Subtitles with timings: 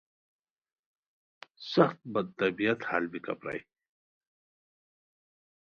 [1.73, 3.59] سخت بد طبیعت ہال بیکہ پرائے